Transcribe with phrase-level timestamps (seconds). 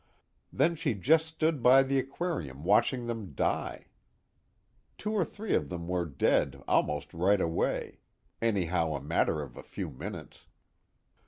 [0.51, 3.85] Then she just stood by the aquarium watching them die.
[4.97, 7.99] Two or three of them were dead almost right away,
[8.41, 10.47] anyhow a matter of a few minutes.